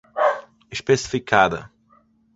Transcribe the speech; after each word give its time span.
especificada 0.73 1.69